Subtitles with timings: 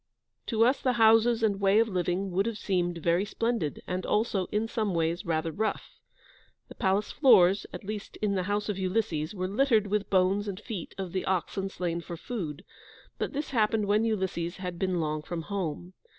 [0.47, 4.47] To us the houses and way of living would have seemed very splendid, and also,
[4.47, 5.99] in some ways, rather rough.
[6.69, 10.59] The palace floors, at least in the house of Ulysses, were littered with bones and
[10.59, 12.65] feet of the oxen slain for food,
[13.19, 15.93] but this happened when Ulysses had been long from home.